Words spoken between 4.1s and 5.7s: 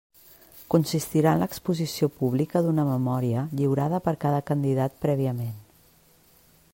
cada candidat prèviament.